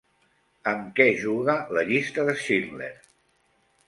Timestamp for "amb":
0.69-0.87